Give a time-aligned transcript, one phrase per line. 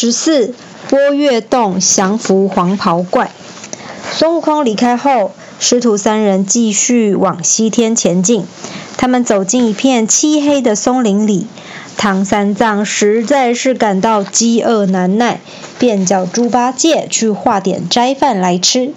[0.00, 0.54] 十四，
[0.88, 3.32] 波月洞降服黄袍怪。
[4.12, 8.46] 孙悟空离开后，师徒三人继续往西天前进。
[8.96, 11.48] 他们走进一片漆黑的松林里，
[11.96, 15.40] 唐三藏实在是感到饥饿难耐，
[15.80, 18.92] 便叫猪八戒去化点斋饭来吃。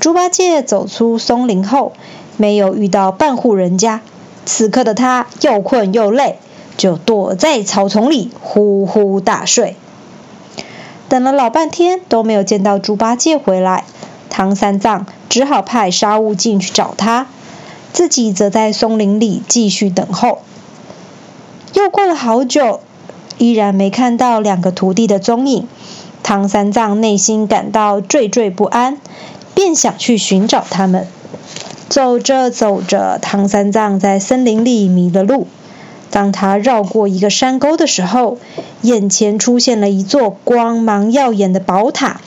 [0.00, 1.92] 猪八戒走出松林后，
[2.36, 4.00] 没有遇到半户人家。
[4.44, 6.40] 此刻的他又困又累，
[6.76, 9.76] 就躲在草丛里呼呼大睡。
[11.10, 13.84] 等了老半天都没有见到猪八戒回来，
[14.30, 17.26] 唐三藏只好派沙悟净去找他。
[17.92, 20.38] 自己则在松林里继续等候。
[21.74, 22.78] 又过了好久，
[23.38, 25.66] 依然没看到两个徒弟的踪影。
[26.22, 29.00] 唐三藏内心感到惴惴不安，
[29.52, 31.08] 便想去寻找他们。
[31.88, 35.48] 走着走着，唐三藏在森林里迷了路。
[36.10, 38.38] 当他绕过一个山沟的时候，
[38.82, 42.20] 眼前出现了一座光芒耀眼的宝塔。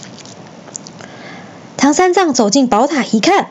[1.75, 3.47] 唐三藏走进宝塔一看。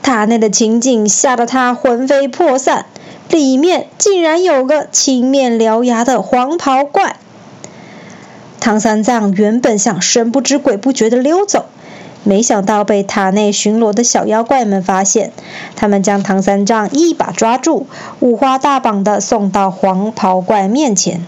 [0.00, 2.86] 塔内的情景吓得他魂飞魄散，
[3.28, 7.16] 里面竟然有个青面獠牙的黄袍怪。
[8.58, 11.66] 唐三藏原本想神不知鬼不觉地溜走，
[12.24, 15.32] 没想到被塔内巡逻的小妖怪们发现，
[15.76, 17.86] 他们将唐三藏一把抓住，
[18.20, 21.24] 五花大绑的送到黄袍怪面前。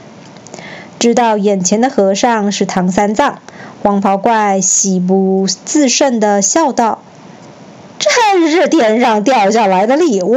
[0.98, 3.38] 知道眼前的和尚是唐三藏，
[3.82, 6.98] 黄袍怪喜不自胜地笑道。
[7.98, 10.34] 真是天上掉下来的礼物！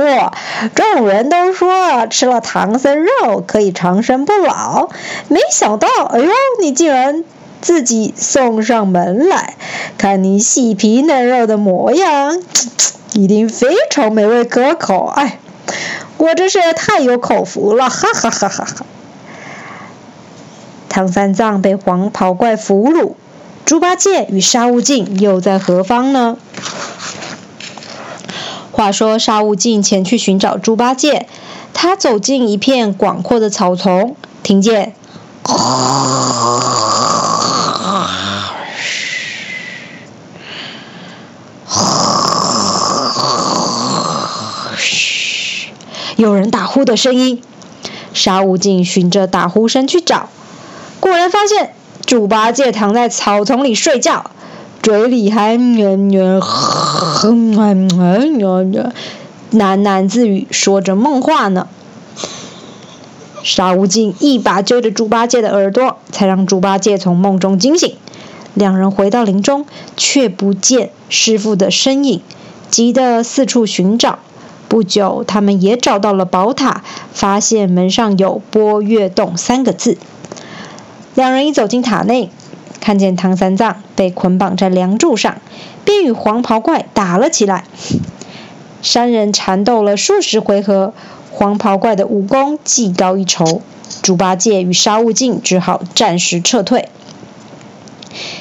[0.75, 4.89] 众人都说吃了唐僧肉可以长生不老，
[5.29, 6.29] 没想到，哎呦，
[6.59, 7.23] 你竟然
[7.63, 9.55] 自己送上门来！
[9.97, 12.37] 看你细皮嫩肉的模样，
[13.15, 15.05] 一定非常美味可口。
[15.05, 15.39] 哎，
[16.17, 17.89] 我真是太有口福了！
[17.89, 18.85] 哈哈哈哈哈！
[20.89, 23.13] 唐三藏被黄袍怪俘虏，
[23.63, 26.37] 猪八戒与沙悟净又在何方呢？
[28.73, 31.27] 话说沙悟净前去寻找猪八戒，
[31.73, 34.93] 他走进一片广阔的草丛，听见，
[46.15, 47.41] 有人打呼的声音。
[48.13, 50.29] 沙悟净循着打呼声去找，
[50.99, 51.73] 果然发现
[52.05, 54.29] 猪八戒躺在草丛里睡觉。
[54.83, 56.59] 嘴里还喃
[59.53, 61.67] 喃喃自语，说着梦话呢。
[63.43, 67.95] 沙悟净一把揪着猪八戒的耳朵，才让猪八戒从梦中惊醒。
[68.53, 69.65] 两人回到林中，
[69.95, 72.21] 却不见师傅的身影，
[72.69, 74.19] 急得四处寻找。
[74.73, 76.81] 不久，他们也找到了宝塔，
[77.13, 79.99] 发现门上有“波月洞”三个字。
[81.13, 82.31] 两人一走进塔内。
[82.79, 85.37] 看见唐三藏被捆绑在梁柱上，
[85.85, 87.65] 便与黄袍怪打了起来。
[88.81, 90.95] 三人缠斗了数十回合，
[91.29, 93.61] 黄袍怪的武功技高一筹，
[94.01, 96.89] 猪八戒与沙悟净只好暂时撤退。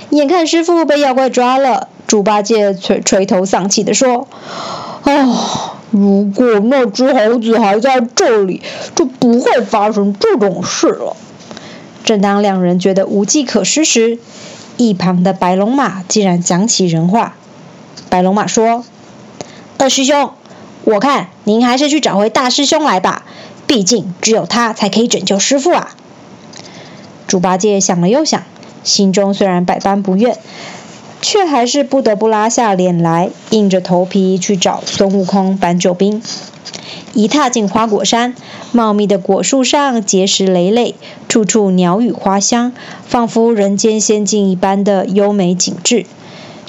[0.08, 4.26] 眼看师傅被妖怪抓了，猪八戒垂垂头丧气地说
[5.04, 8.60] ：“哦，如果那只猴子还在这里，
[8.96, 11.16] 就不会发生这种事了。”
[12.02, 14.18] 正当两人觉得无计可施时，
[14.76, 17.36] 一旁的白龙马竟然讲起人话。
[18.08, 18.84] 白龙马说
[19.78, 20.32] ：“二师兄，
[20.84, 23.24] 我看您还是去找回大师兄来吧，
[23.68, 25.94] 毕竟只有他才可以拯救师傅啊。”
[27.28, 28.42] 猪八戒想了又想，
[28.82, 30.36] 心中虽然百般不愿，
[31.22, 36.20] 却还是不得不拉下脸来，硬着头皮去找孙悟空搬救兵。
[37.14, 38.34] 一踏进花果山，
[38.72, 40.96] 茂密的果树上结实累累，
[41.28, 42.72] 处处鸟语花香，
[43.06, 46.06] 仿佛人间仙境一般的优美景致。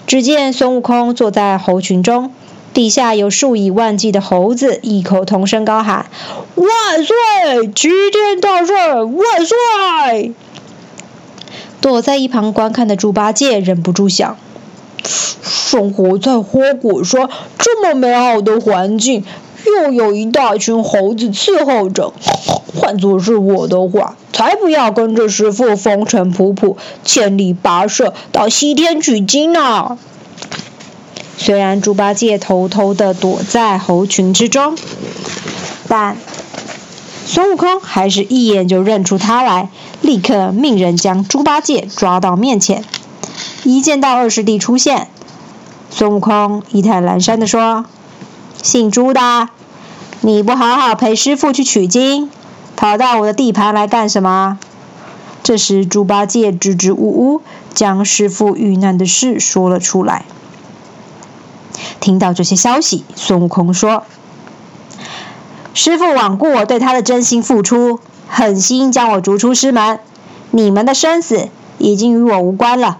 [0.05, 2.31] 只见孙悟空坐在猴群中，
[2.73, 6.05] 底下有数以万计的猴子，异口同声高喊
[6.55, 6.67] ：“万
[7.03, 7.67] 岁！
[7.73, 10.33] 齐天大圣万岁！”
[11.79, 14.37] 躲在一旁观看的猪八戒忍不住想：
[15.05, 19.23] 生活在花果山这么美好的环境。
[19.65, 22.11] 又有一大群猴子伺候着，
[22.75, 29.97] 换作是我的话，才不要跟着师傅风尘仆仆、千里跋涉到西天取经呢。
[31.37, 34.77] 虽然猪八戒偷偷的躲在猴群之中，
[35.87, 36.17] 但
[37.25, 39.69] 孙悟空还是一眼就认出他来，
[40.01, 42.83] 立刻命人将猪八戒抓到面前。
[43.63, 45.07] 一见到二师弟出现，
[45.89, 47.85] 孙悟空一态阑珊的说。
[48.61, 49.49] 姓朱的，
[50.21, 52.29] 你不好好陪师傅去取经，
[52.75, 54.57] 跑到我的地盘来干什么？
[55.43, 57.41] 这时，猪八戒支支吾吾，
[57.73, 60.25] 将师傅遇难的事说了出来。
[61.99, 64.03] 听到这些消息，孙悟空说
[65.73, 69.99] ：“师傅罔顾我对他的真心付出，狠心将我逐出师门。
[70.51, 72.99] 你们的生死已经与我无关了。”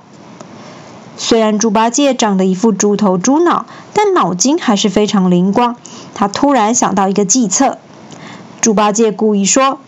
[1.15, 5.75] 虽然猪八戒长得一副猪头猪脑，但脑筋还是非常灵光。
[6.15, 7.77] 他突然想到一个计策。
[8.61, 9.79] 猪八戒故意说：“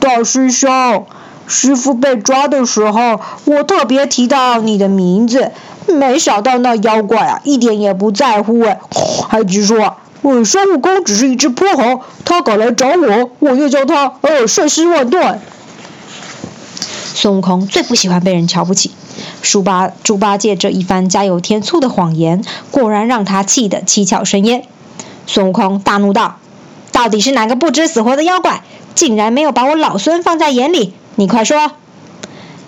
[0.00, 1.06] 大师兄，
[1.46, 5.52] 师傅被抓的时候，我特别提到你的名字，
[5.86, 8.80] 没想到那妖怪啊，一点也不在乎哎，
[9.28, 15.40] 还直说，我孙悟空只是一只泼猴，他敢来找我，我就叫他呃碎尸万段。”
[17.14, 18.90] 孙悟空最不喜欢被人瞧不起。
[19.44, 24.66] 猪八猪八戒这一番加油添醋的谎言，果然让他气得七窍生烟。
[25.26, 26.38] 孙悟空大怒道
[26.90, 28.62] ：“到底是哪个不知死活的妖怪，
[28.94, 30.94] 竟然没有把我老孙放在眼里？
[31.14, 31.72] 你快说！”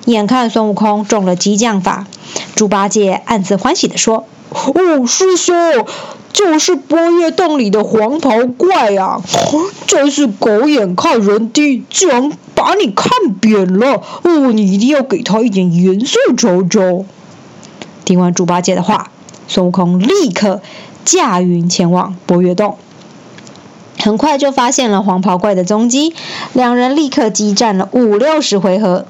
[0.04, 2.06] 眼看孙悟空中了激将法，
[2.54, 4.26] 猪八戒暗自欢喜地说
[4.56, 5.54] ：“哦，师兄，
[6.32, 9.20] 就是波月洞里的黄袍怪呀！
[9.86, 14.50] 真是狗眼看人低，竟然……”把你看扁了哦！
[14.50, 17.04] 你一定要给他一点颜色瞧瞧。
[18.06, 19.10] 听完猪八戒的话，
[19.46, 20.62] 孙悟空立刻
[21.04, 22.78] 驾云前往波月洞，
[23.98, 26.14] 很快就发现了黄袍怪的踪迹。
[26.54, 29.04] 两人立刻激战了五六十回合，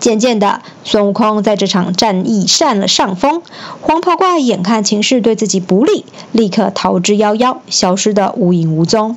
[0.00, 3.42] 渐渐的，孙悟空在这场战役占了上风。
[3.80, 9.16] 黄袍怪眼看情势对自己不利，立刻逃之夭夭，消失得无影无踪。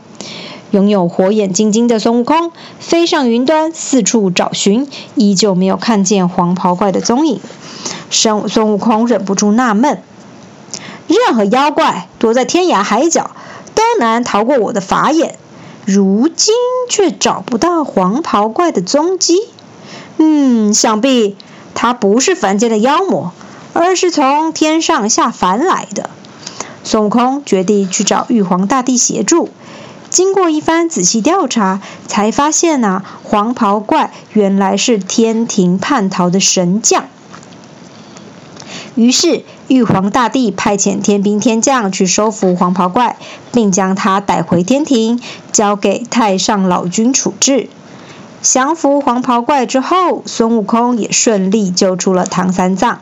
[0.72, 7.42] 拥有火眼金睛的孙悟空飞上云端，四处找寻，依旧没有看见黄袍怪的踪影。
[8.10, 10.02] 孙孙悟空忍不住纳闷：
[11.08, 13.32] 任何妖怪躲在天涯海角，
[13.76, 15.38] 都难逃过我的法眼，
[15.86, 16.54] 如今
[16.90, 19.40] 却找不到黄袍怪的踪迹。
[20.18, 21.36] 嗯，想必
[21.74, 23.32] 他不是凡间的妖魔，
[23.74, 26.10] 而是从天上下凡来的。
[26.84, 29.50] 孙悟空决定去找玉皇大帝协助。
[30.10, 37.06] 经过一番仔细调查，才发现呐，黄袍怪原来是天庭叛逃的神将。
[38.96, 43.16] 于是，玉皇大帝派遣天兵天将去收服黄袍怪，
[43.54, 45.22] 并将他带回天庭，
[45.54, 47.70] 交给太上老君处置。
[48.42, 53.00] 降服黄袍怪之后，孙悟空也顺利救出了唐三藏。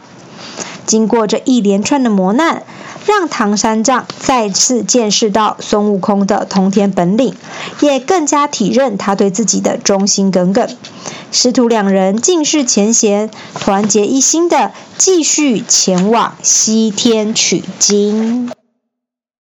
[0.86, 2.64] 经过这一连串的磨难。
[3.06, 7.34] 让唐三藏再次见识到孙悟空的通天本领，
[7.80, 10.70] 也更加体认他对自己的忠心耿耿。
[11.32, 18.52] 师徒两人尽释前嫌，团结一心的继续前往西天取经。